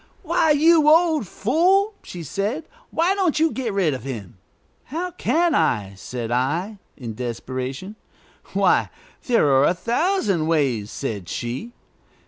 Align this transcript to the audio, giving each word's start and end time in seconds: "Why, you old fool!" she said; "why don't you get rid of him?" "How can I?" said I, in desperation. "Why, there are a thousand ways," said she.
"Why, 0.23 0.49
you 0.49 0.89
old 0.89 1.27
fool!" 1.27 1.93
she 2.01 2.23
said; 2.23 2.67
"why 2.89 3.13
don't 3.13 3.39
you 3.39 3.51
get 3.51 3.71
rid 3.71 3.93
of 3.93 4.01
him?" 4.01 4.39
"How 4.85 5.11
can 5.11 5.53
I?" 5.53 5.93
said 5.93 6.31
I, 6.31 6.79
in 6.97 7.13
desperation. 7.13 7.95
"Why, 8.53 8.89
there 9.27 9.45
are 9.53 9.63
a 9.65 9.75
thousand 9.75 10.47
ways," 10.47 10.89
said 10.89 11.29
she. 11.29 11.73